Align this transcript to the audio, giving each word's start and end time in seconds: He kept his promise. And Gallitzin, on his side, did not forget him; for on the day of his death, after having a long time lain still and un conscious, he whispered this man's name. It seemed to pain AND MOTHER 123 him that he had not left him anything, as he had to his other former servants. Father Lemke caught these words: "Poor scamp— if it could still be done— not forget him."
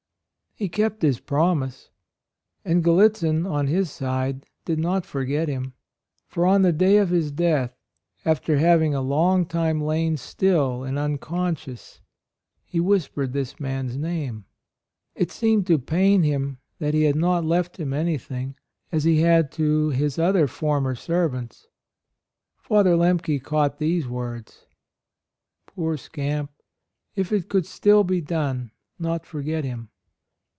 He 0.53 0.67
kept 0.69 1.01
his 1.01 1.19
promise. 1.19 1.89
And 2.65 2.83
Gallitzin, 2.83 3.47
on 3.47 3.65
his 3.67 3.89
side, 3.89 4.45
did 4.65 4.77
not 4.77 5.05
forget 5.07 5.47
him; 5.49 5.73
for 6.27 6.45
on 6.45 6.61
the 6.61 6.73
day 6.73 6.97
of 6.97 7.09
his 7.09 7.31
death, 7.31 7.73
after 8.25 8.57
having 8.57 8.93
a 8.93 8.99
long 9.01 9.45
time 9.47 9.81
lain 9.81 10.17
still 10.17 10.83
and 10.83 10.99
un 10.99 11.17
conscious, 11.17 12.01
he 12.65 12.79
whispered 12.81 13.31
this 13.33 13.59
man's 13.61 13.95
name. 13.97 14.43
It 15.15 15.31
seemed 15.31 15.65
to 15.67 15.79
pain 15.79 16.21
AND 16.25 16.25
MOTHER 16.25 16.37
123 16.91 16.91
him 16.91 16.91
that 16.91 16.93
he 16.93 17.05
had 17.05 17.15
not 17.15 17.43
left 17.45 17.77
him 17.77 17.91
anything, 17.93 18.55
as 18.91 19.03
he 19.05 19.21
had 19.21 19.51
to 19.53 19.89
his 19.91 20.19
other 20.19 20.45
former 20.47 20.93
servants. 20.95 21.69
Father 22.59 22.95
Lemke 22.95 23.41
caught 23.41 23.79
these 23.79 24.05
words: 24.07 24.67
"Poor 25.65 25.95
scamp— 25.97 26.51
if 27.15 27.31
it 27.31 27.49
could 27.49 27.65
still 27.65 28.03
be 28.03 28.19
done— 28.21 28.69
not 28.99 29.25
forget 29.25 29.63
him." 29.65 29.87